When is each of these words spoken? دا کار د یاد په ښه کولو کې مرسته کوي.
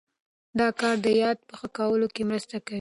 دا 0.59 0.67
کار 0.79 0.95
د 1.05 1.07
یاد 1.21 1.37
په 1.47 1.53
ښه 1.59 1.67
کولو 1.77 2.07
کې 2.13 2.21
مرسته 2.29 2.55
کوي. 2.63 2.69